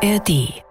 [0.00, 0.62] ARD.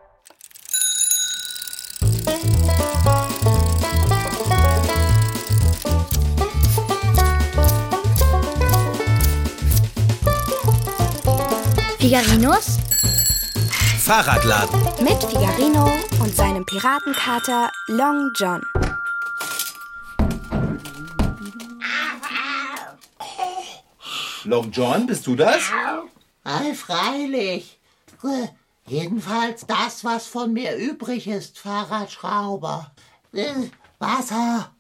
[12.00, 12.78] Figarinos
[14.00, 14.80] Fahrradladen.
[15.02, 15.92] mit Figarino
[16.22, 18.62] und seinem Piratenkater Long John.
[24.46, 25.64] Long John, bist du das?
[26.46, 27.78] Ei, freilich.
[28.88, 32.92] Äh, Jedenfalls das, was von mir übrig ist, Fahrradschrauber.
[33.34, 33.54] Äh,
[34.00, 34.72] Wasser,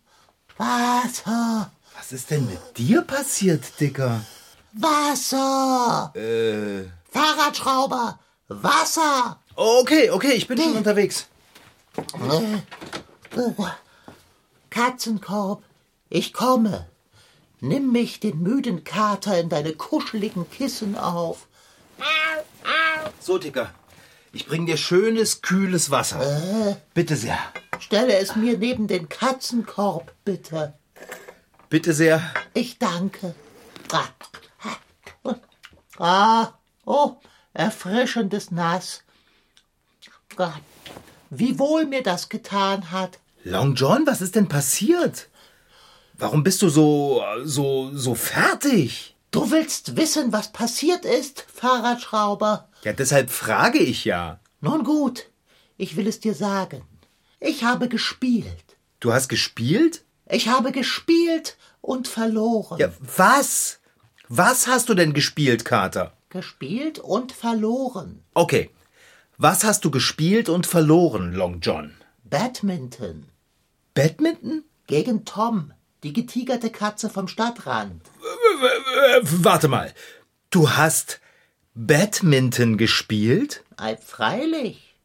[0.57, 4.21] Wasser, Was ist denn mit dir passiert, Dicker?
[4.73, 6.13] Wasser.
[6.15, 6.85] Äh.
[7.11, 9.39] Fahrradschrauber, Wasser.
[9.55, 11.27] Oh, okay, okay, ich bin schon unterwegs.
[14.69, 15.63] Katzenkorb,
[16.09, 16.87] ich komme.
[17.59, 21.47] Nimm mich, den müden Kater, in deine kuscheligen Kissen auf.
[23.19, 23.71] So, Dicker.
[24.37, 26.77] Ich bring dir schönes, kühles Wasser.
[26.93, 27.39] Bitte sehr.
[27.79, 30.75] Stelle es mir neben den Katzenkorb, bitte.
[31.69, 32.21] Bitte sehr.
[32.53, 33.33] Ich danke.
[33.91, 34.09] Ah,
[35.97, 36.53] ah
[36.85, 37.15] oh,
[37.55, 39.01] erfrischendes Nass.
[40.37, 40.53] Ah,
[41.31, 43.17] Wie wohl mir das getan hat.
[43.43, 45.29] Long John, was ist denn passiert?
[46.13, 49.15] Warum bist du so, so, so fertig?
[49.31, 52.69] Du willst wissen, was passiert ist, Fahrradschrauber?
[52.83, 54.39] Ja, deshalb frage ich ja.
[54.61, 55.29] Nun gut,
[55.77, 56.83] ich will es dir sagen.
[57.39, 58.77] Ich habe gespielt.
[58.99, 60.03] Du hast gespielt?
[60.29, 62.79] Ich habe gespielt und verloren.
[62.79, 63.79] Ja, was?
[64.29, 66.13] Was hast du denn gespielt, Kater?
[66.29, 68.23] Gespielt und verloren.
[68.33, 68.71] Okay.
[69.37, 71.93] Was hast du gespielt und verloren, Long John?
[72.23, 73.29] Badminton.
[73.93, 74.63] Badminton?
[74.87, 75.73] Gegen Tom,
[76.03, 78.01] die getigerte Katze vom Stadtrand.
[78.63, 79.93] Äh, warte mal.
[80.49, 81.19] Du hast
[81.75, 83.63] Badminton gespielt?
[83.77, 84.95] Ei, freilich.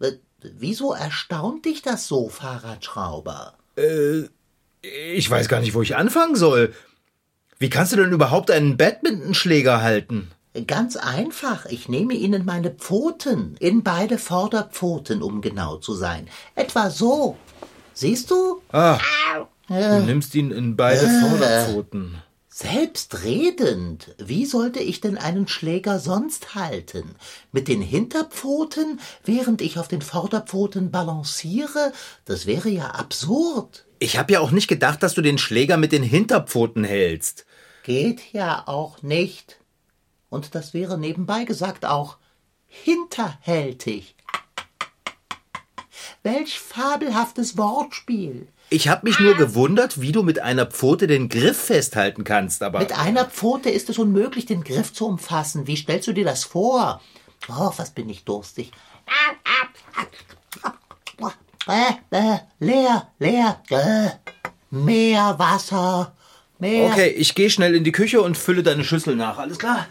[0.00, 3.54] Äh, Wieso erstaunt dich das so, Fahrradschrauber?
[4.82, 6.74] Ich weiß gar nicht, wo ich anfangen soll.
[7.58, 10.30] Wie kannst du denn überhaupt einen Badmintonschläger halten?
[10.66, 11.66] Ganz einfach.
[11.66, 16.26] Ich nehme Ihnen meine Pfoten, in beide Vorderpfoten, um genau zu sein.
[16.54, 17.36] Etwa so.
[17.92, 18.62] Siehst du?
[18.72, 18.98] Ah,
[19.68, 22.22] du nimmst ihn in beide Vorderpfoten.
[22.62, 24.14] Selbstredend.
[24.18, 27.14] Wie sollte ich denn einen Schläger sonst halten?
[27.52, 31.94] Mit den Hinterpfoten, während ich auf den Vorderpfoten balanciere?
[32.26, 33.86] Das wäre ja absurd.
[33.98, 37.46] Ich habe ja auch nicht gedacht, dass du den Schläger mit den Hinterpfoten hältst.
[37.82, 39.58] Geht ja auch nicht.
[40.28, 42.18] Und das wäre nebenbei gesagt auch
[42.66, 44.16] hinterhältig.
[46.22, 48.48] Welch fabelhaftes Wortspiel.
[48.72, 52.78] Ich habe mich nur gewundert, wie du mit einer Pfote den Griff festhalten kannst, aber
[52.78, 55.66] Mit einer Pfote ist es unmöglich, den Griff zu umfassen.
[55.66, 57.00] Wie stellst du dir das vor?
[57.48, 58.70] Oh, was bin ich durstig.
[61.66, 63.62] Äh, äh, leer, leer.
[63.70, 64.10] Äh,
[64.70, 66.14] mehr Wasser.
[66.58, 69.38] Mehr Okay, ich gehe schnell in die Küche und fülle deine Schüssel nach.
[69.38, 69.86] Alles klar?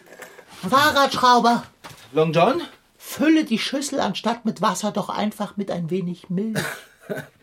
[0.67, 1.63] Fahrradschrauber.
[2.11, 2.61] Long John?
[2.97, 6.59] Fülle die Schüssel anstatt mit Wasser doch einfach mit ein wenig Milch.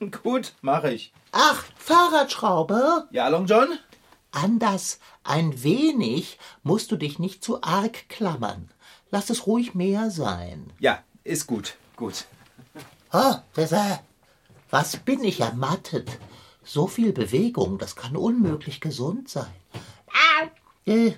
[0.22, 1.12] Gut, mache ich.
[1.32, 3.08] Ach, Fahrradschrauber.
[3.10, 3.78] Ja, Long John?
[4.30, 8.70] An das ein wenig musst du dich nicht zu arg klammern.
[9.10, 10.70] Lass es ruhig mehr sein.
[10.78, 11.76] Ja, ist gut.
[11.96, 12.26] Gut.
[13.12, 13.34] Oh,
[14.70, 16.10] was bin ich ermattet?
[16.62, 19.46] So viel Bewegung, das kann unmöglich gesund sein.
[20.84, 21.12] Äh,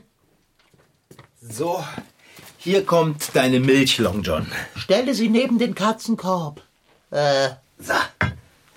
[1.41, 1.85] So,
[2.59, 4.47] hier kommt deine Milch, Long John.
[4.77, 6.63] stelle sie neben den Katzenkorb.
[7.11, 7.95] Äh, So.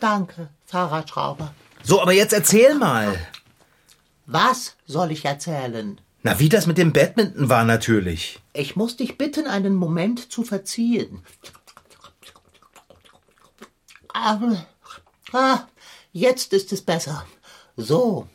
[0.04, 1.54] Danke, Fahrradschrauber.
[1.84, 3.18] So, aber jetzt erzähl mal.
[4.26, 6.00] Was soll ich erzählen?
[6.24, 8.40] Na, wie das mit dem Badminton war natürlich.
[8.54, 11.24] Ich muss dich bitten, einen Moment zu verziehen.
[14.14, 14.66] Aber,
[15.34, 15.68] ah,
[16.12, 17.26] jetzt ist es besser.
[17.76, 18.28] So,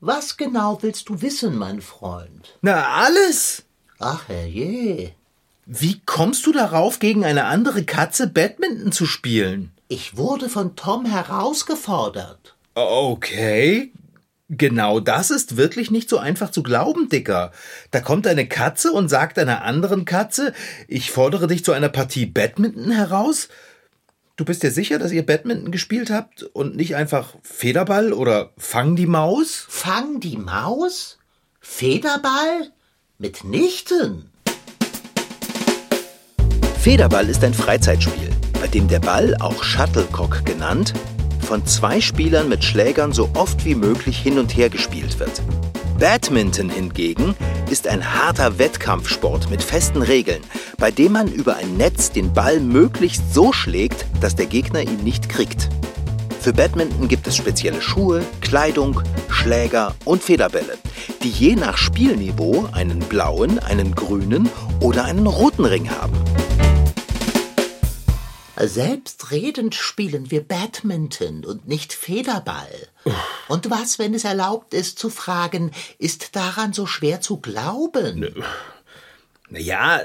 [0.00, 2.56] was genau willst du wissen, mein Freund?
[2.62, 3.64] Na, alles.
[3.98, 5.12] Ach, herrje.
[5.66, 9.70] Wie kommst du darauf, gegen eine andere Katze Badminton zu spielen?
[9.92, 12.54] Ich wurde von Tom herausgefordert.
[12.76, 13.92] Okay.
[14.48, 17.50] Genau das ist wirklich nicht so einfach zu glauben, Dicker.
[17.90, 20.52] Da kommt eine Katze und sagt einer anderen Katze,
[20.86, 23.48] ich fordere dich zu einer Partie Badminton heraus?
[24.36, 28.94] Du bist dir sicher, dass ihr Badminton gespielt habt und nicht einfach Federball oder Fang
[28.94, 29.66] die Maus?
[29.68, 31.18] Fang die Maus?
[31.60, 32.70] Federball?
[33.18, 34.30] Mitnichten.
[36.78, 40.92] Federball ist ein Freizeitspiel, bei dem der Ball, auch Shuttlecock genannt,
[41.40, 45.42] von zwei Spielern mit Schlägern so oft wie möglich hin und her gespielt wird.
[45.98, 47.34] Badminton hingegen
[47.70, 50.42] ist ein harter Wettkampfsport mit festen Regeln,
[50.78, 55.04] bei dem man über ein Netz den Ball möglichst so schlägt, dass der Gegner ihn
[55.04, 55.68] nicht kriegt.
[56.40, 60.78] Für Badminton gibt es spezielle Schuhe, Kleidung, Schläger und Federbälle,
[61.22, 64.48] die je nach Spielniveau einen blauen, einen grünen
[64.80, 66.16] oder einen roten Ring haben.
[68.68, 72.88] Selbstredend spielen wir Badminton und nicht Federball.
[73.48, 78.34] Und was, wenn es erlaubt ist zu fragen, ist daran so schwer zu glauben?
[79.48, 80.00] Naja,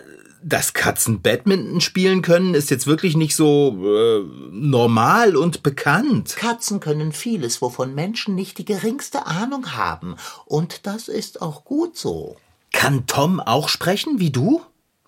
[0.46, 6.36] dass Katzen Badminton spielen können, ist jetzt wirklich nicht so äh, normal und bekannt.
[6.36, 10.16] Katzen können vieles, wovon Menschen nicht die geringste Ahnung haben.
[10.46, 12.38] Und das ist auch gut so.
[12.72, 14.62] Kann Tom auch sprechen wie du?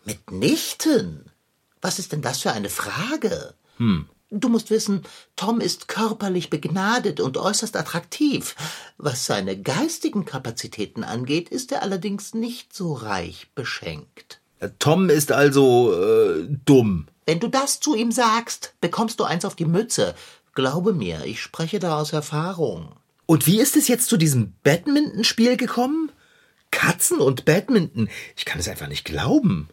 [0.05, 1.26] Mitnichten.
[1.81, 3.53] Was ist denn das für eine Frage?
[3.77, 4.07] Hm.
[4.29, 5.03] Du musst wissen,
[5.37, 8.55] Tom ist körperlich begnadet und äußerst attraktiv.
[8.97, 14.41] Was seine geistigen Kapazitäten angeht, ist er allerdings nicht so reich beschenkt.
[14.79, 17.07] Tom ist also äh, dumm.
[17.25, 20.13] Wenn du das zu ihm sagst, bekommst du eins auf die Mütze.
[20.55, 22.93] Glaube mir, ich spreche da aus Erfahrung.
[23.27, 26.11] Und wie ist es jetzt zu diesem Badmintonspiel gekommen?
[26.71, 28.09] Katzen und Badminton.
[28.35, 29.69] Ich kann es einfach nicht glauben.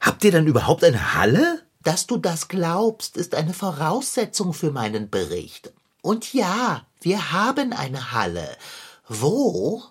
[0.00, 1.62] Habt ihr dann überhaupt eine Halle?
[1.82, 5.72] Dass du das glaubst, ist eine Voraussetzung für meinen Bericht.
[6.02, 8.56] Und ja, wir haben eine Halle.
[9.08, 9.82] Wo?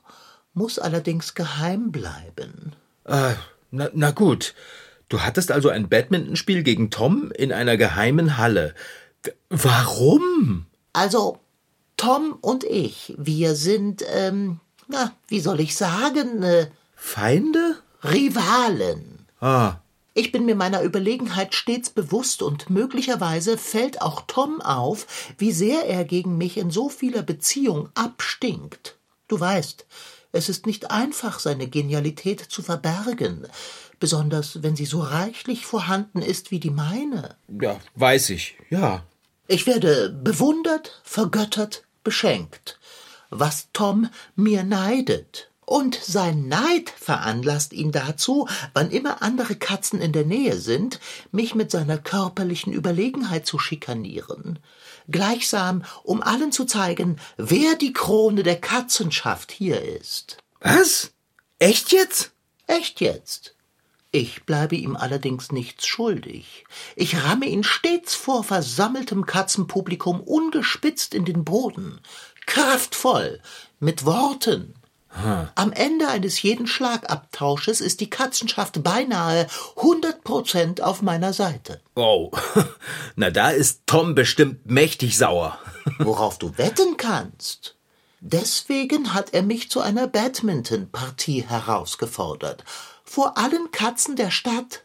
[0.54, 2.74] Muss allerdings geheim bleiben.
[3.06, 3.34] Äh,
[3.72, 4.54] na, na gut.
[5.10, 8.76] Du hattest also ein Badmintonspiel gegen Tom in einer geheimen Halle.
[9.50, 10.66] Warum?
[10.94, 11.40] Also,
[11.96, 17.78] Tom und ich, wir sind, ähm, na, wie soll ich sagen, äh, Feinde?
[18.04, 19.26] Rivalen.
[19.40, 19.78] Ah.
[20.18, 25.06] Ich bin mir meiner Überlegenheit stets bewusst und möglicherweise fällt auch Tom auf,
[25.38, 28.96] wie sehr er gegen mich in so vieler Beziehung abstinkt.
[29.28, 29.86] Du weißt,
[30.32, 33.48] es ist nicht einfach, seine Genialität zu verbergen,
[34.00, 37.36] besonders wenn sie so reichlich vorhanden ist wie die meine.
[37.62, 39.04] Ja, weiß ich, ja.
[39.48, 42.80] Ich werde bewundert, vergöttert, beschenkt,
[43.30, 45.52] was Tom mir neidet.
[45.70, 51.02] Und sein Neid veranlasst ihn dazu, wann immer andere Katzen in der Nähe sind,
[51.34, 54.60] mich mit seiner körperlichen Überlegenheit zu schikanieren.
[55.10, 60.38] Gleichsam, um allen zu zeigen, wer die Krone der Katzenschaft hier ist.
[60.62, 61.12] Was?
[61.60, 62.32] Echt jetzt?
[62.68, 63.54] Echt jetzt.
[64.12, 66.64] Ich bleibe ihm allerdings nichts schuldig.
[66.96, 72.00] Ich ramme ihn stets vor versammeltem Katzenpublikum ungespitzt in den Boden,
[72.46, 73.42] kraftvoll,
[73.82, 74.74] mit Worten,
[75.56, 79.48] am Ende eines jeden Schlagabtausches ist die Katzenschaft beinahe
[79.78, 81.82] 100 Prozent auf meiner Seite.
[81.96, 82.32] Oh,
[83.16, 85.58] na da ist Tom bestimmt mächtig sauer.
[86.00, 87.76] Worauf du wetten kannst.
[88.20, 92.64] Deswegen hat er mich zu einer Badminton-Partie herausgefordert.
[93.04, 94.84] Vor allen Katzen der Stadt.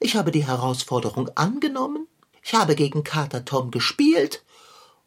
[0.00, 2.06] Ich habe die Herausforderung angenommen,
[2.42, 4.42] ich habe gegen Kater Tom gespielt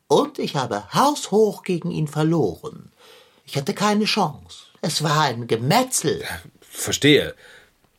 [0.08, 2.93] und ich habe haushoch gegen ihn verloren.
[3.46, 4.58] Ich hatte keine Chance.
[4.82, 6.24] Es war ein Gemetzel.
[6.62, 7.36] Verstehe.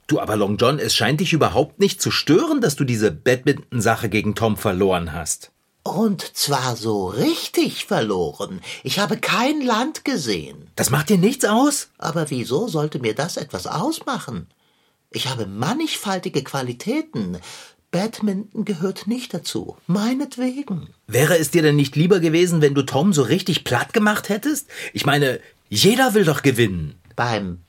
[0.07, 4.09] Du, aber Long John, es scheint dich überhaupt nicht zu stören, dass du diese Badminton-Sache
[4.09, 5.51] gegen Tom verloren hast.
[5.83, 8.61] Und zwar so richtig verloren.
[8.83, 10.71] Ich habe kein Land gesehen.
[10.77, 11.89] Das macht dir nichts aus?
[11.99, 14.47] Aber wieso sollte mir das etwas ausmachen?
[15.11, 17.39] Ich habe mannigfaltige Qualitäten.
[17.95, 19.77] Badminton gehört nicht dazu.
[19.87, 20.89] Meinetwegen.
[21.07, 24.67] Wäre es dir denn nicht lieber gewesen, wenn du Tom so richtig platt gemacht hättest?
[24.93, 26.97] Ich meine, jeder will doch gewinnen.
[27.15, 27.61] Beim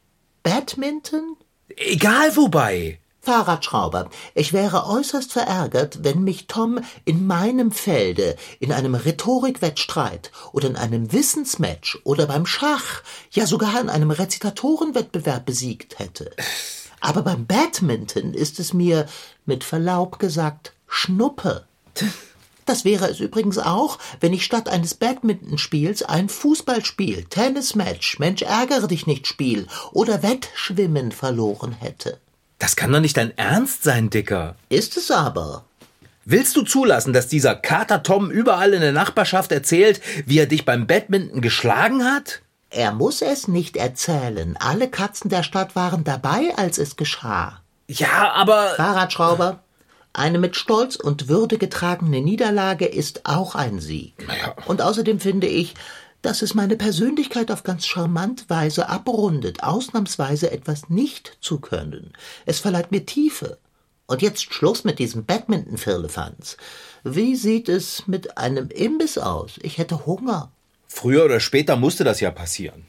[0.41, 1.38] Badminton?
[1.77, 2.98] Egal wobei.
[3.22, 10.70] Fahrradschrauber, ich wäre äußerst verärgert, wenn mich Tom in meinem Felde, in einem Rhetorikwettstreit oder
[10.70, 16.32] in einem Wissensmatch oder beim Schach, ja sogar in einem Rezitatorenwettbewerb besiegt hätte.
[17.05, 19.05] Aber beim Badminton ist es mir,
[19.45, 21.67] mit Verlaub gesagt, Schnuppe.
[22.65, 28.88] Das wäre es übrigens auch, wenn ich statt eines Badmintonspiels ein Fußballspiel, Tennismatch, Mensch ärgere
[28.88, 32.17] dich nicht Spiel oder Wettschwimmen verloren hätte.
[32.57, 34.55] Das kann doch nicht dein Ernst sein, Dicker.
[34.69, 35.63] Ist es aber.
[36.24, 40.65] Willst du zulassen, dass dieser Kater Tom überall in der Nachbarschaft erzählt, wie er dich
[40.65, 42.41] beim Badminton geschlagen hat?
[42.69, 44.57] Er muss es nicht erzählen.
[44.57, 47.62] Alle Katzen der Stadt waren dabei, als es geschah.
[47.88, 48.74] Ja, aber.
[48.75, 49.63] Fahrradschrauber,
[50.13, 54.25] eine mit Stolz und Würde getragene Niederlage ist auch ein Sieg.
[54.25, 54.55] Naja.
[54.65, 55.75] Und außerdem finde ich,
[56.22, 62.13] dass es meine Persönlichkeit auf ganz charmant Weise abrundet, ausnahmsweise etwas nicht zu können.
[62.45, 63.57] Es verleiht mir Tiefe.
[64.07, 66.57] Und jetzt Schluss mit diesem Badminton-Firlefanz.
[67.03, 69.60] Wie sieht es mit einem Imbiss aus?
[69.62, 70.51] Ich hätte Hunger.
[70.95, 72.85] Früher oder später musste das ja passieren.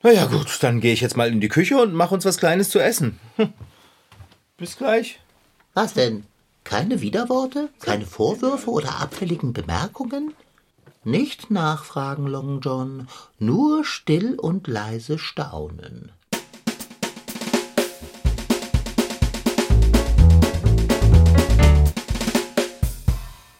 [0.00, 2.38] Na ja, gut, dann gehe ich jetzt mal in die Küche und mache uns was
[2.38, 3.18] Kleines zu essen.
[3.34, 3.52] Hm.
[4.56, 5.18] Bis gleich.
[5.74, 6.22] Was denn?
[6.62, 7.70] Keine Widerworte?
[7.80, 10.34] Keine Vorwürfe oder abfälligen Bemerkungen?
[11.02, 13.08] Nicht nachfragen, Long John,
[13.40, 16.12] nur still und leise staunen.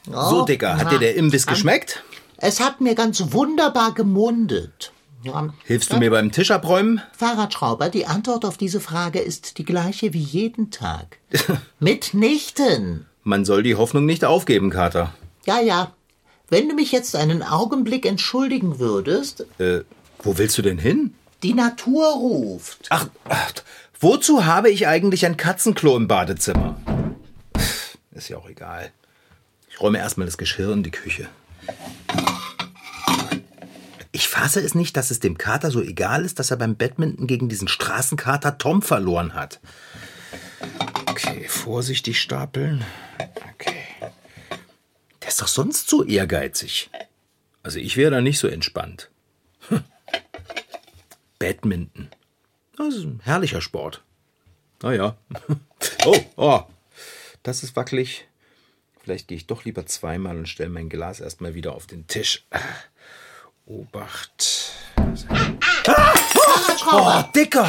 [0.04, 2.04] So, Dicker, hat dir der Imbiss geschmeckt?
[2.40, 4.92] Es hat mir ganz wunderbar gemundet.
[5.24, 5.52] Ja.
[5.64, 7.02] Hilfst du mir beim Tisch abräumen?
[7.12, 11.18] Fahrradschrauber, die Antwort auf diese Frage ist die gleiche wie jeden Tag.
[11.80, 13.06] Mitnichten.
[13.24, 15.12] Man soll die Hoffnung nicht aufgeben, Kater.
[15.46, 15.92] Ja, ja.
[16.48, 19.44] Wenn du mich jetzt einen Augenblick entschuldigen würdest.
[19.58, 19.80] Äh,
[20.22, 21.14] wo willst du denn hin?
[21.42, 22.86] Die Natur ruft.
[22.90, 23.52] Ach, ach,
[23.98, 26.80] wozu habe ich eigentlich ein Katzenklo im Badezimmer?
[28.12, 28.92] Ist ja auch egal.
[29.70, 31.28] Ich räume erstmal das Geschirr in die Küche.
[34.12, 37.26] Ich fasse es nicht, dass es dem Kater so egal ist, dass er beim Badminton
[37.26, 39.60] gegen diesen Straßenkater Tom verloren hat.
[41.06, 42.84] Okay, vorsichtig stapeln.
[43.54, 43.84] Okay.
[45.22, 46.90] Der ist doch sonst so ehrgeizig.
[47.62, 49.10] Also ich wäre da nicht so entspannt.
[49.68, 49.84] Hm.
[51.38, 52.08] Badminton.
[52.76, 54.02] Das ist ein herrlicher Sport.
[54.82, 55.16] Naja.
[56.04, 56.62] Oh, oh.
[57.42, 58.26] Das ist wackelig.
[59.08, 62.44] Vielleicht gehe ich doch lieber zweimal und stelle mein Glas erstmal wieder auf den Tisch.
[63.64, 64.70] Obacht.
[65.88, 66.12] Ah!
[66.92, 67.66] Oh, Dicker!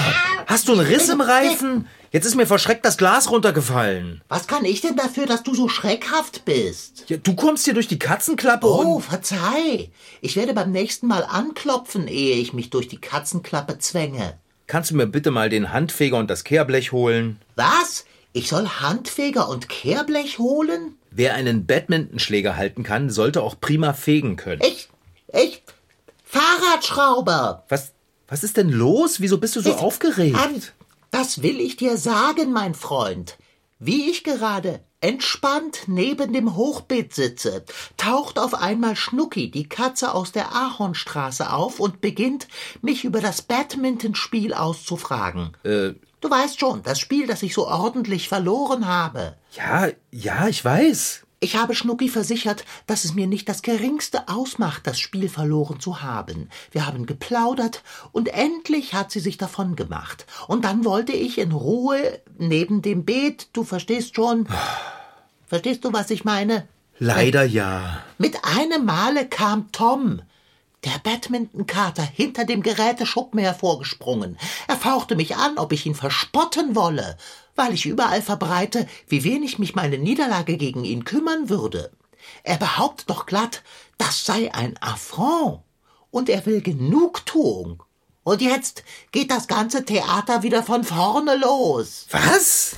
[0.47, 1.87] Hast du einen Riss im Reifen?
[2.11, 4.21] Jetzt ist mir vor Schreck das Glas runtergefallen.
[4.27, 7.05] Was kann ich denn dafür, dass du so schreckhaft bist?
[7.09, 9.01] Ja, du kommst hier durch die Katzenklappe Oh, und...
[9.03, 9.91] verzeih.
[10.19, 14.37] Ich werde beim nächsten Mal anklopfen, ehe ich mich durch die Katzenklappe zwänge.
[14.67, 17.39] Kannst du mir bitte mal den Handfeger und das Kehrblech holen?
[17.55, 18.03] Was?
[18.33, 20.95] Ich soll Handfeger und Kehrblech holen?
[21.11, 24.61] Wer einen Badmintonschläger halten kann, sollte auch prima fegen können.
[24.63, 24.89] Ich,
[25.33, 25.63] ich,
[26.23, 27.65] Fahrradschrauber.
[27.69, 27.93] Was,
[28.27, 29.19] was ist denn los?
[29.19, 30.37] Wieso bist du so Das- aufgeregt?
[30.37, 30.61] An,
[31.11, 33.37] das will ich dir sagen, mein Freund.
[33.79, 37.63] Wie ich gerade entspannt neben dem Hochbeet sitze,
[37.95, 42.47] taucht auf einmal Schnucki, die Katze aus der Ahornstraße, auf und beginnt,
[42.81, 45.55] mich über das Badmintonspiel auszufragen.
[45.63, 49.35] Äh, Du weißt schon, das Spiel, das ich so ordentlich verloren habe.
[49.55, 51.25] ja, ja, ich weiß.
[51.41, 56.01] Ich habe Schnucki versichert, dass es mir nicht das geringste ausmacht, das Spiel verloren zu
[56.01, 56.49] haben.
[56.71, 60.25] Wir haben geplaudert und endlich hat sie sich davon gemacht.
[60.47, 64.47] Und dann wollte ich in Ruhe neben dem Beet, du verstehst schon.
[65.47, 66.67] Verstehst du, was ich meine?
[66.97, 68.03] Leider ja.
[68.17, 70.21] Mit einem Male kam Tom,
[70.85, 74.37] der Badmintonkater, hinter dem Geräteschuppen hervorgesprungen.
[74.67, 77.17] Er fauchte mich an, ob ich ihn verspotten wolle,
[77.55, 81.91] weil ich überall verbreite, wie wenig mich meine Niederlage gegen ihn kümmern würde.
[82.43, 83.63] Er behauptet doch glatt,
[83.97, 85.61] das sei ein Affront.
[86.11, 87.83] Und er will Genugtuung.
[88.23, 92.07] Und jetzt geht das ganze Theater wieder von vorne los.
[92.11, 92.75] Was?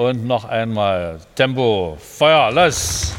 [0.00, 3.12] Und noch einmal Tempo, Feuer, los!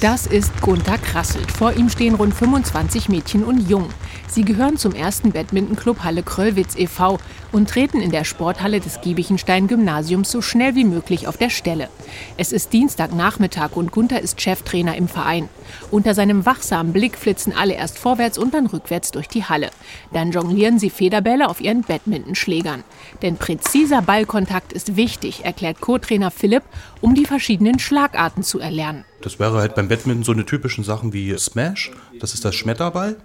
[0.00, 1.50] Das ist Gunther Krasselt.
[1.50, 3.92] Vor ihm stehen rund 25 Mädchen und Jungen.
[4.28, 7.18] Sie gehören zum ersten Badmintonclub Halle Kröllwitz e.V.
[7.56, 11.88] und treten in der Sporthalle des Giebichenstein-Gymnasiums so schnell wie möglich auf der Stelle.
[12.36, 15.48] Es ist Dienstagnachmittag und Gunther ist Cheftrainer im Verein.
[15.90, 19.70] Unter seinem wachsamen Blick flitzen alle erst vorwärts und dann rückwärts durch die Halle.
[20.12, 22.84] Dann jonglieren sie Federbälle auf ihren Badmintonschlägern.
[23.22, 26.64] Denn präziser Ballkontakt ist wichtig, erklärt Co-Trainer Philipp,
[27.00, 29.06] um die verschiedenen Schlagarten zu erlernen.
[29.22, 33.16] Das wäre halt beim Badminton so eine typischen Sachen wie Smash, das ist das Schmetterball.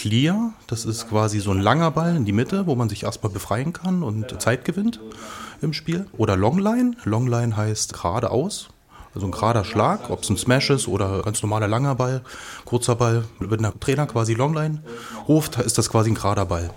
[0.00, 3.30] Clear, das ist quasi so ein langer Ball in die Mitte, wo man sich erstmal
[3.30, 4.98] befreien kann und Zeit gewinnt
[5.60, 6.06] im Spiel.
[6.16, 8.70] Oder Longline, Longline heißt geradeaus,
[9.14, 12.22] also ein gerader Schlag, ob es ein Smash ist oder ganz normaler langer Ball,
[12.64, 13.24] kurzer Ball.
[13.40, 14.82] Wenn der Trainer quasi Longline
[15.28, 16.70] ruft, ist das quasi ein gerader Ball.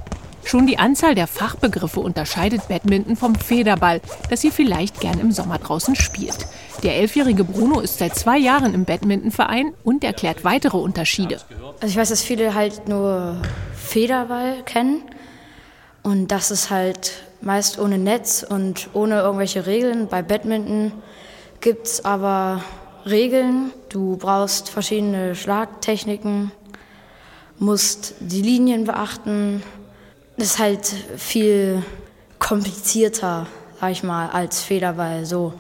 [0.46, 5.58] Schon die Anzahl der Fachbegriffe unterscheidet Badminton vom Federball, das ihr vielleicht gern im Sommer
[5.58, 6.38] draußen spielt.
[6.84, 11.40] Der elfjährige Bruno ist seit zwei Jahren im Badmintonverein und erklärt weitere Unterschiede.
[11.82, 13.38] Also ich weiß, dass viele halt nur
[13.74, 15.04] Federball kennen
[16.04, 20.08] und das ist halt meist ohne Netz und ohne irgendwelche Regeln.
[20.08, 20.92] Bei Badminton
[21.62, 22.64] gibt es aber
[23.06, 23.72] Regeln.
[23.90, 26.52] Du brauchst verschiedene Schlagtechniken,
[27.60, 29.64] musst die Linien beachten.
[30.38, 30.86] Das ist halt
[31.18, 31.84] viel
[32.40, 33.46] komplizierter,
[33.80, 35.54] sag ich mal, als Federball so.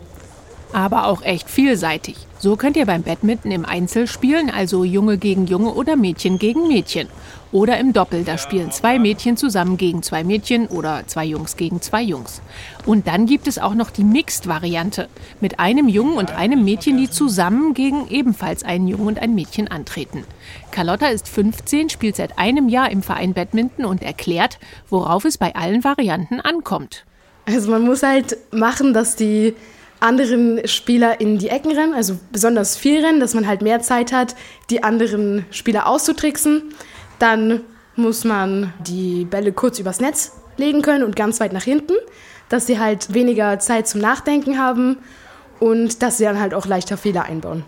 [0.72, 2.16] Aber auch echt vielseitig.
[2.40, 6.68] So könnt ihr beim Badminton im Einzel spielen, also Junge gegen Junge oder Mädchen gegen
[6.68, 7.08] Mädchen.
[7.54, 11.84] Oder im Doppel, da spielen zwei Mädchen zusammen gegen zwei Mädchen oder zwei Jungs gegen
[11.84, 12.42] zwei Jungs.
[12.88, 15.08] Und dann gibt es auch noch die Mixed-Variante
[15.40, 19.68] mit einem Jungen und einem Mädchen, die zusammen gegen ebenfalls einen Jungen und ein Mädchen
[19.68, 20.24] antreten.
[20.72, 24.58] Carlotta ist 15, spielt seit einem Jahr im Verein Badminton und erklärt,
[24.90, 27.06] worauf es bei allen Varianten ankommt.
[27.46, 29.54] Also man muss halt machen, dass die
[30.00, 34.12] anderen Spieler in die Ecken rennen, also besonders viel rennen, dass man halt mehr Zeit
[34.12, 34.36] hat,
[34.72, 36.74] die anderen Spieler auszutricksen.
[37.24, 37.62] Dann
[37.96, 41.94] muss man die Bälle kurz übers Netz legen können und ganz weit nach hinten,
[42.50, 44.98] dass sie halt weniger Zeit zum Nachdenken haben
[45.62, 47.64] und dass sie dann halt auch leichter Fehler einbauen.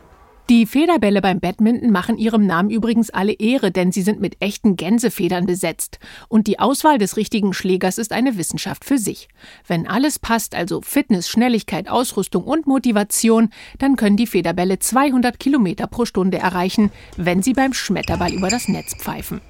[0.47, 4.75] Die Federbälle beim Badminton machen ihrem Namen übrigens alle Ehre, denn sie sind mit echten
[4.75, 5.97] Gänsefedern besetzt.
[6.27, 9.27] Und die Auswahl des richtigen Schlägers ist eine Wissenschaft für sich.
[9.65, 13.49] Wenn alles passt, also Fitness, Schnelligkeit, Ausrüstung und Motivation,
[13.79, 18.67] dann können die Federbälle 200 Kilometer pro Stunde erreichen, wenn sie beim Schmetterball über das
[18.67, 19.41] Netz pfeifen.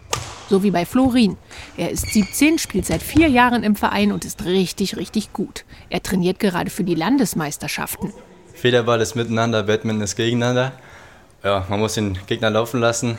[0.48, 1.36] So wie bei Florin.
[1.76, 5.66] Er ist 17, spielt seit vier Jahren im Verein und ist richtig, richtig gut.
[5.90, 8.14] Er trainiert gerade für die Landesmeisterschaften.
[8.56, 10.72] Federball ist miteinander, Badminton ist gegeneinander.
[11.44, 13.18] Ja, man muss den Gegner laufen lassen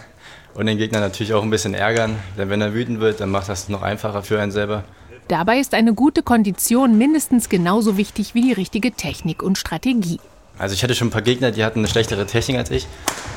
[0.54, 3.48] und den Gegner natürlich auch ein bisschen ärgern, denn wenn er wütend wird, dann macht
[3.48, 4.84] das noch einfacher für einen selber.
[5.28, 10.20] Dabei ist eine gute Kondition mindestens genauso wichtig wie die richtige Technik und Strategie.
[10.58, 12.86] Also ich hatte schon ein paar Gegner, die hatten eine schlechtere Technik als ich,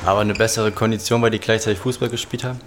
[0.06, 2.60] aber eine bessere Kondition, weil die gleichzeitig Fußball gespielt haben.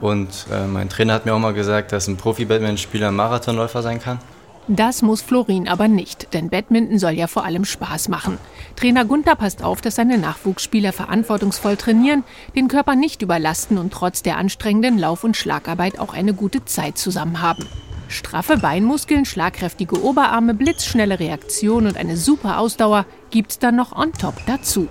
[0.00, 4.00] Und äh, mein Trainer hat mir auch mal gesagt, dass ein Profi-Badminton-Spieler ein Marathonläufer sein
[4.00, 4.20] kann.
[4.70, 8.36] Das muss Florin aber nicht, denn Badminton soll ja vor allem Spaß machen.
[8.76, 12.22] Trainer Gunther passt auf, dass seine Nachwuchsspieler verantwortungsvoll trainieren,
[12.54, 16.98] den Körper nicht überlasten und trotz der anstrengenden Lauf- und Schlagarbeit auch eine gute Zeit
[16.98, 17.66] zusammen haben.
[18.08, 24.34] Straffe Beinmuskeln, schlagkräftige Oberarme, blitzschnelle Reaktion und eine super Ausdauer gibt's dann noch on top
[24.46, 24.88] dazu.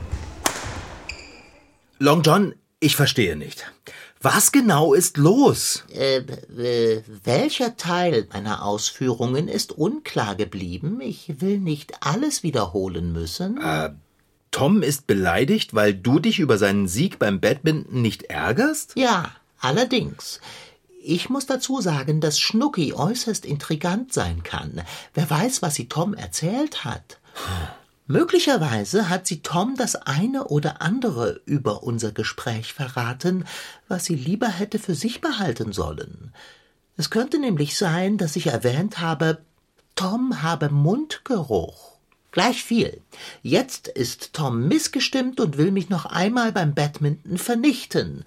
[2.00, 3.72] Long John, ich verstehe nicht.
[4.22, 5.84] Was genau ist los?
[5.94, 11.00] Äh, äh, welcher Teil meiner Ausführungen ist unklar geblieben?
[11.02, 13.62] Ich will nicht alles wiederholen müssen.
[13.62, 13.92] Äh,
[14.52, 18.94] Tom ist beleidigt, weil du dich über seinen Sieg beim Badminton nicht ärgerst?
[18.96, 20.40] Ja, allerdings.
[21.00, 24.82] Ich muss dazu sagen, dass Schnucki äußerst intrigant sein kann.
[25.14, 27.20] Wer weiß, was sie Tom erzählt hat.
[28.08, 33.46] Möglicherweise hat sie Tom das eine oder andere über unser Gespräch verraten,
[33.90, 36.34] was sie lieber hätte für sich behalten sollen.
[36.96, 39.40] Es könnte nämlich sein, dass ich erwähnt habe,
[39.96, 41.98] Tom habe Mundgeruch.
[42.32, 43.02] Gleich viel.
[43.44, 48.24] Jetzt ist Tom missgestimmt und will mich noch einmal beim Badminton vernichten.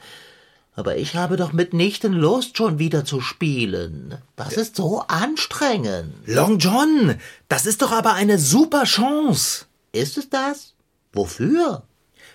[0.75, 4.19] Aber ich habe doch mitnichten Lust, schon wieder zu spielen.
[4.37, 6.12] Das ist so anstrengend.
[6.27, 7.16] Long John,
[7.49, 9.66] das ist doch aber eine super Chance.
[9.92, 10.74] Ist es das?
[11.12, 11.85] Wofür?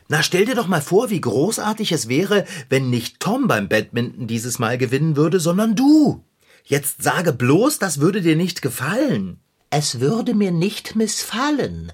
[0.07, 4.27] Na, stell dir doch mal vor, wie großartig es wäre, wenn nicht Tom beim Badminton
[4.27, 6.23] dieses Mal gewinnen würde, sondern du.
[6.63, 9.39] Jetzt sage bloß, das würde dir nicht gefallen.
[9.69, 11.91] Es würde mir nicht missfallen.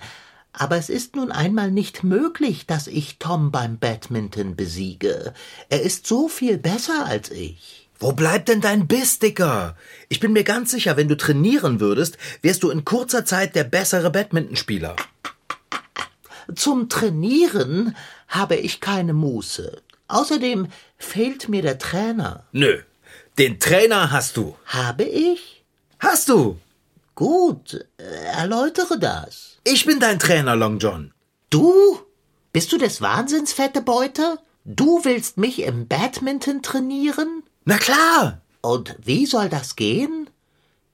[0.54, 5.34] Aber es ist nun einmal nicht möglich, dass ich Tom beim Badminton besiege.
[5.69, 7.89] Er ist so viel besser als ich.
[8.00, 9.78] Wo bleibt denn dein Biss, Dicker?
[10.10, 13.63] Ich bin mir ganz sicher, wenn du trainieren würdest, wärst du in kurzer Zeit der
[13.63, 14.95] bessere Badmintonspieler.
[16.56, 17.96] Zum Trainieren
[18.28, 19.82] habe ich keine Muße.
[20.08, 22.44] Außerdem fehlt mir der Trainer.
[22.52, 22.82] Nö,
[23.38, 24.56] den Trainer hast du.
[24.66, 25.64] Habe ich?
[26.00, 26.60] Hast du?
[27.16, 27.86] Gut,
[28.36, 29.58] erläutere das.
[29.64, 31.14] Ich bin dein Trainer, Long John.
[31.50, 32.00] Du?
[32.52, 34.40] Bist du des Wahnsinns, fette Beute?
[34.66, 37.44] Du willst mich im Badminton trainieren?
[37.66, 38.42] Na klar.
[38.62, 40.30] Und wie soll das gehen?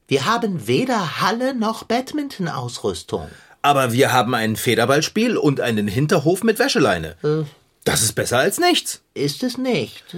[0.07, 3.27] Wir haben weder Halle noch Badminton-Ausrüstung.
[3.67, 7.17] Aber wir haben ein Federballspiel und einen Hinterhof mit Wäscheleine.
[7.21, 7.43] Äh,
[7.83, 9.01] das ist besser als nichts.
[9.13, 10.15] Ist es nicht.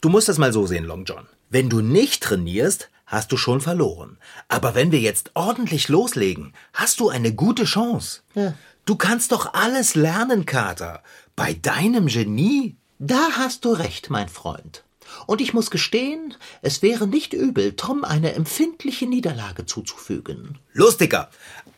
[0.00, 1.26] Du musst das mal so sehen, Long John.
[1.50, 4.16] Wenn du nicht trainierst, hast du schon verloren.
[4.48, 8.22] Aber wenn wir jetzt ordentlich loslegen, hast du eine gute Chance.
[8.34, 8.54] Ja.
[8.86, 11.02] Du kannst doch alles lernen, Kater.
[11.36, 12.76] Bei deinem Genie.
[12.98, 14.84] Da hast du recht, mein Freund.
[15.26, 20.58] Und ich muss gestehen, es wäre nicht übel, Tom eine empfindliche Niederlage zuzufügen.
[20.72, 21.30] Lustiger!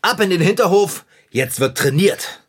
[0.03, 2.41] Ab in den Hinterhof, jetzt wird trainiert.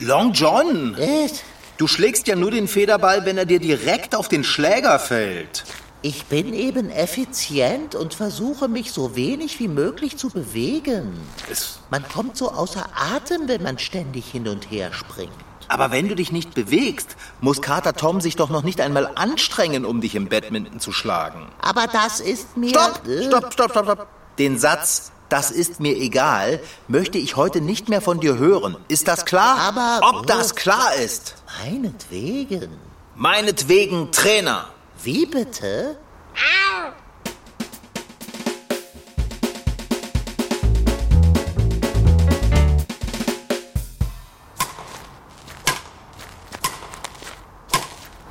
[0.00, 0.96] Long John!
[0.98, 1.44] Was?
[1.78, 5.64] Du schlägst ja nur den Federball, wenn er dir direkt auf den Schläger fällt.
[6.04, 11.12] Ich bin eben effizient und versuche mich so wenig wie möglich zu bewegen.
[11.90, 15.32] Man kommt so außer Atem, wenn man ständig hin und her springt.
[15.68, 19.84] Aber wenn du dich nicht bewegst, muss Kater Tom sich doch noch nicht einmal anstrengen,
[19.86, 21.46] um dich im Badminton zu schlagen.
[21.60, 22.70] Aber das ist mir...
[22.70, 24.06] Stopp, stopp, stopp, stopp, stopp.
[24.38, 28.76] Den Satz, das ist mir egal, möchte ich heute nicht mehr von dir hören.
[28.88, 29.56] Ist das klar?
[29.58, 31.36] Aber- Ob das klar ist?
[31.64, 32.68] Meinetwegen.
[33.14, 34.66] Meinetwegen Trainer.
[35.04, 35.96] Wie bitte?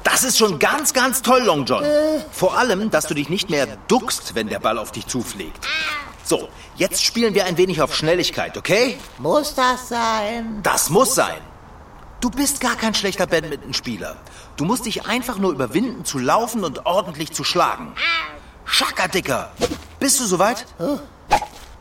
[0.04, 1.84] Das ist schon ganz, ganz toll, Long John.
[2.32, 5.68] Vor allem, dass du dich nicht mehr duckst, wenn der Ball auf dich zufliegt.
[6.24, 8.98] So, jetzt spielen wir ein wenig auf Schnelligkeit, okay?
[9.18, 10.62] Muss das sein?
[10.64, 11.42] Das muss sein.
[12.22, 14.16] Du bist gar kein schlechter Badmintonspieler.
[14.58, 17.94] Du musst dich einfach nur überwinden, zu laufen und ordentlich zu schlagen.
[18.66, 19.52] Schaka, Dicker.
[20.00, 20.66] Bist du soweit?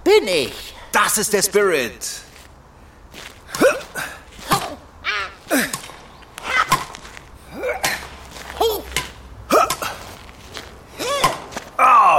[0.05, 0.75] Bin ich.
[0.93, 2.23] Das ist der Spirit.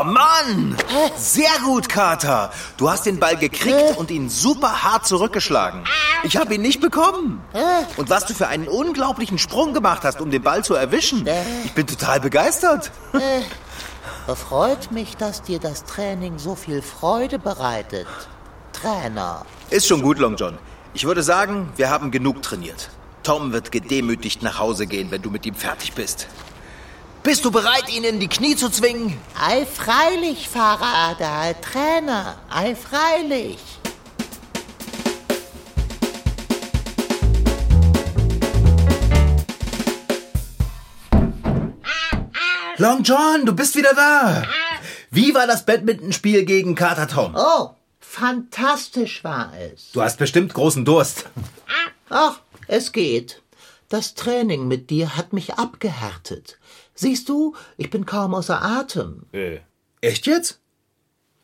[0.02, 0.76] Oh Mann!
[1.16, 2.52] Sehr gut, Kater.
[2.78, 5.84] Du hast den Ball gekriegt und ihn super hart zurückgeschlagen.
[6.24, 7.44] Ich habe ihn nicht bekommen.
[7.98, 11.28] Und was du für einen unglaublichen Sprung gemacht hast, um den Ball zu erwischen.
[11.66, 12.92] Ich bin total begeistert.
[14.26, 18.08] Freut mich, dass dir das Training so viel Freude bereitet.
[18.74, 19.46] Trainer.
[19.70, 20.58] Ist schon gut, Long John.
[20.96, 22.90] Ich würde sagen, wir haben genug trainiert.
[23.22, 26.28] Tom wird gedemütigt nach Hause gehen, wenn du mit ihm fertig bist.
[27.24, 29.16] Bist du bereit, ihn in die Knie zu zwingen?
[29.40, 32.36] Ei, freilich, Fahrer Adal, Trainer.
[32.50, 33.60] Ei, freilich.
[42.78, 44.44] Long John, du bist wieder da.
[45.12, 47.36] Wie war das Badmintonspiel gegen Kater Tom?
[47.38, 49.92] Oh, fantastisch war es.
[49.92, 51.26] Du hast bestimmt großen Durst.
[52.10, 53.44] Ach, es geht.
[53.90, 56.58] Das Training mit dir hat mich abgehärtet.
[57.02, 59.24] Siehst du, ich bin kaum außer Atem.
[59.32, 59.58] Äh,
[60.02, 60.60] echt jetzt?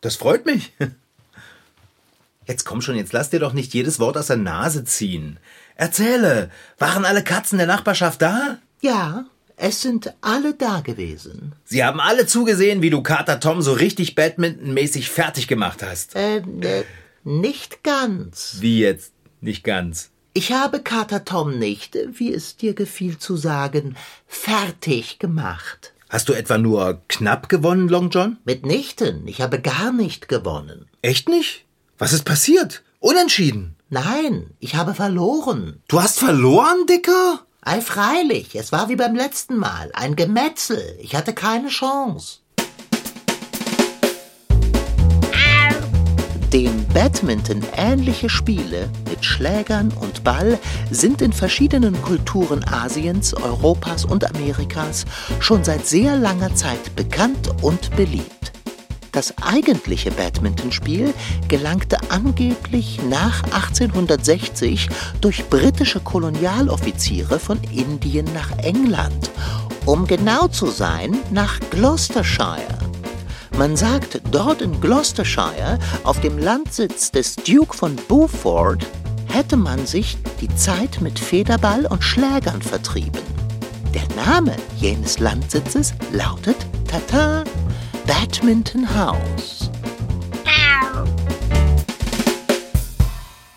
[0.01, 0.71] Das freut mich.
[2.45, 5.37] Jetzt komm schon, jetzt lass dir doch nicht jedes Wort aus der Nase ziehen.
[5.75, 8.59] Erzähle, waren alle Katzen der Nachbarschaft da?
[8.79, 9.25] Ja,
[9.57, 11.51] es sind alle da gewesen.
[11.65, 16.13] Sie haben alle zugesehen, wie du Kater Tom so richtig Badmintonmäßig fertig gemacht hast.
[16.15, 16.83] Ähm, äh,
[17.25, 18.57] nicht ganz.
[18.61, 19.11] Wie jetzt?
[19.41, 20.09] Nicht ganz.
[20.37, 23.97] Ich habe Kater Tom nicht, wie es dir gefiel zu sagen,
[24.27, 25.93] fertig gemacht.
[26.09, 28.37] Hast du etwa nur knapp gewonnen, Long John?
[28.45, 30.85] Mitnichten, ich habe gar nicht gewonnen.
[31.01, 31.65] Echt nicht?
[31.97, 32.83] Was ist passiert?
[32.99, 33.77] Unentschieden.
[33.89, 35.81] Nein, ich habe verloren.
[35.87, 37.39] Du hast verloren, Dicker?
[37.61, 40.99] Ei, freilich, es war wie beim letzten Mal, ein Gemetzel.
[41.01, 42.41] Ich hatte keine Chance.
[46.53, 50.57] Dem Badminton ähnliche Spiele mit Schlägern und Ball
[50.89, 55.03] sind in verschiedenen Kulturen Asiens, Europas und Amerikas
[55.41, 58.53] schon seit sehr langer Zeit bekannt und beliebt.
[59.11, 61.13] Das eigentliche Badmintonspiel
[61.49, 64.87] gelangte angeblich nach 1860
[65.19, 69.31] durch britische Kolonialoffiziere von Indien nach England,
[69.85, 72.86] um genau zu sein nach Gloucestershire.
[73.57, 78.85] Man sagt, dort in Gloucestershire, auf dem Landsitz des Duke von Beaufort,
[79.25, 83.19] hätte man sich die Zeit mit Federball und Schlägern vertrieben.
[83.95, 86.55] Der Name jenes Landsitzes lautet
[86.87, 87.43] Tata
[88.05, 89.71] Badminton House.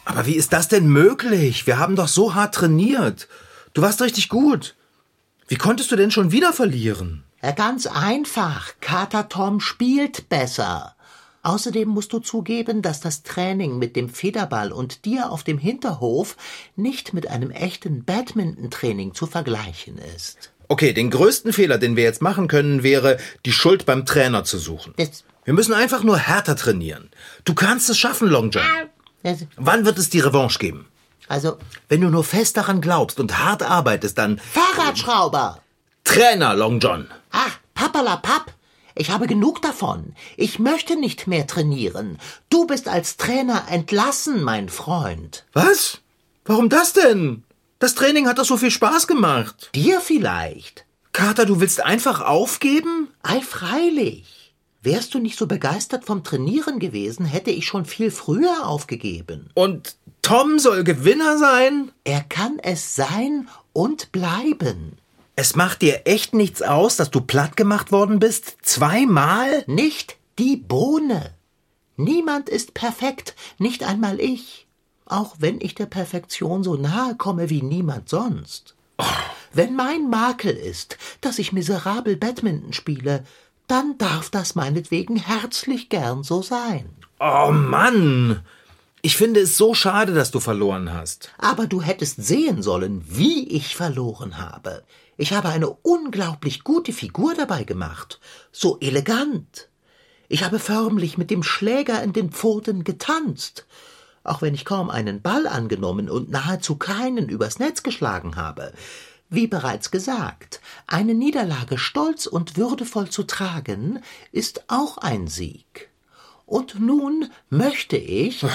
[0.07, 1.67] Aber wie ist das denn möglich?
[1.67, 3.29] Wir haben doch so hart trainiert.
[3.75, 4.77] Du warst richtig gut.
[5.47, 7.23] Wie konntest du denn schon wieder verlieren?
[7.42, 8.74] Ja, ganz einfach.
[8.81, 10.94] Kater Tom spielt besser.
[11.42, 16.37] Außerdem musst du zugeben, dass das Training mit dem Federball und dir auf dem Hinterhof
[16.76, 20.53] nicht mit einem echten Badminton-Training zu vergleichen ist.
[20.68, 24.59] Okay, den größten Fehler, den wir jetzt machen können, wäre, die Schuld beim Trainer zu
[24.59, 24.92] suchen.
[24.98, 27.11] Das, Wir müssen einfach nur härter trainieren.
[27.44, 28.62] Du kannst es schaffen, Long John.
[29.22, 30.87] das, Wann wird es die Revanche geben?
[31.26, 31.57] also,
[31.88, 35.62] Wenn du nur fest daran glaubst und hart arbeitest, dann Fahrradschrauber!
[36.11, 37.07] Trainer, Long John.
[37.31, 38.53] Ah, pappalapapp!
[38.96, 40.16] Ich habe genug davon.
[40.37, 42.18] Ich möchte nicht mehr trainieren.
[42.49, 45.44] Du bist als Trainer entlassen, mein Freund.
[45.53, 46.01] Was?
[46.44, 47.44] Warum das denn?
[47.79, 49.70] Das Training hat doch so viel Spaß gemacht.
[49.77, 50.85] Dir vielleicht.
[51.12, 53.07] Kater, du willst einfach aufgeben?
[53.23, 54.53] Ei, freilich.
[54.83, 59.51] Wärst du nicht so begeistert vom Trainieren gewesen, hätte ich schon viel früher aufgegeben.
[59.55, 61.92] Und Tom soll Gewinner sein?
[62.03, 64.99] Er kann es sein und bleiben.
[65.40, 68.59] Es macht dir echt nichts aus, dass du platt gemacht worden bist?
[68.61, 69.64] Zweimal?
[69.66, 71.35] Nicht die Bohne.
[71.96, 74.66] Niemand ist perfekt, nicht einmal ich.
[75.07, 78.74] Auch wenn ich der Perfektion so nahe komme wie niemand sonst.
[79.55, 83.24] Wenn mein Makel ist, dass ich miserabel Badminton spiele,
[83.66, 86.90] dann darf das meinetwegen herzlich gern so sein.
[87.18, 88.42] Oh Mann!
[89.00, 91.31] Ich finde es so schade, dass du verloren hast.
[91.38, 94.83] Aber du hättest sehen sollen, wie ich verloren habe.
[95.21, 98.21] Ich habe eine unglaublich gute Figur dabei gemacht.
[98.53, 99.69] So elegant.
[100.29, 103.67] Ich habe förmlich mit dem Schläger in den Pfoten getanzt.
[104.25, 108.73] Auch wenn ich kaum einen Ball angenommen und nahezu keinen übers Netz geschlagen habe.
[109.29, 114.03] Wie bereits gesagt, eine Niederlage stolz und würdevoll zu tragen,
[114.33, 115.91] ist auch ein Sieg.
[116.47, 118.47] Und nun möchte ich.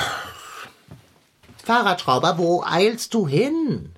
[1.63, 3.91] Fahrradschrauber, wo eilst du hin?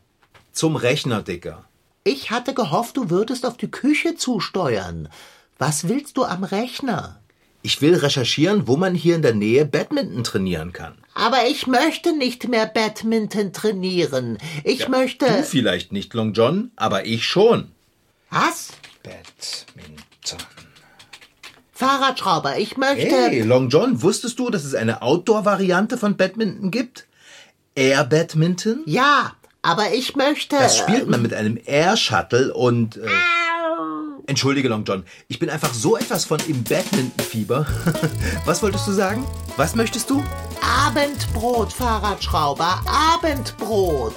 [0.51, 1.66] Zum Rechner, Dicker.
[2.07, 5.09] Ich hatte gehofft, du würdest auf die Küche zusteuern.
[5.57, 7.19] Was willst du am Rechner?
[7.63, 10.95] Ich will recherchieren, wo man hier in der Nähe Badminton trainieren kann.
[11.15, 14.37] Aber ich möchte nicht mehr Badminton trainieren.
[14.63, 15.25] Ich ja, möchte.
[15.25, 17.73] Du vielleicht nicht, Long John, aber ich schon.
[18.29, 18.69] Was?
[19.03, 20.47] Badminton.
[21.73, 23.17] Fahrradschrauber, ich möchte.
[23.17, 27.05] Hey, Long John, wusstest du, dass es eine Outdoor-Variante von Badminton gibt?
[27.75, 28.83] Air Badminton?
[28.85, 29.33] Ja,
[29.67, 30.55] aber ich möchte.
[30.55, 32.97] Das spielt man mit einem Air Shuttle und.
[32.97, 33.07] Äh,
[34.25, 35.05] Entschuldige, Long John.
[35.29, 37.65] Ich bin einfach so etwas von im Badminton-Fieber.
[38.45, 39.25] Was wolltest du sagen?
[39.55, 40.21] Was möchtest du?
[40.61, 44.13] Abendbrot, Fahrradschrauber, Abendbrot.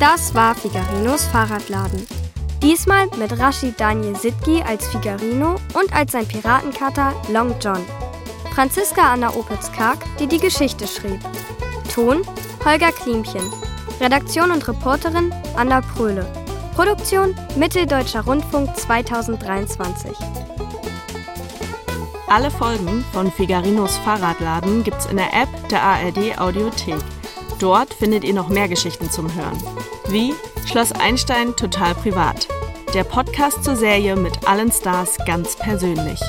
[0.00, 2.06] Das war Figarinos Fahrradladen.
[2.62, 7.84] Diesmal mit Rashid Daniel Sitki als Figarino und als sein Piratenkater Long John.
[8.54, 11.20] Franziska Anna Opitz-Karg, die die Geschichte schrieb.
[11.94, 12.24] Ton
[12.64, 13.52] Holger Klimchen.
[14.00, 16.26] Redaktion und Reporterin Anna Pröhle.
[16.74, 20.10] Produktion Mitteldeutscher Rundfunk 2023.
[22.26, 26.98] Alle Folgen von Figarinos Fahrradladen gibt's in der App der ARD Audiothek.
[27.60, 29.62] Dort findet ihr noch mehr Geschichten zum Hören.
[30.08, 30.34] Wie
[30.66, 32.48] Schloss Einstein total privat.
[32.92, 36.20] Der Podcast zur Serie mit allen Stars ganz persönlich.